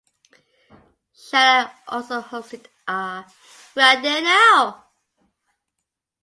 [1.15, 3.23] Shannon also hosted a
[3.75, 4.85] Where are they now?